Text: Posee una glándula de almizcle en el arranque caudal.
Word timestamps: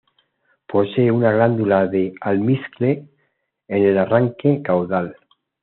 Posee 0.65 1.11
una 1.11 1.31
glándula 1.31 1.85
de 1.85 2.15
almizcle 2.21 3.07
en 3.67 3.83
el 3.83 3.99
arranque 3.99 4.63
caudal. 4.63 5.15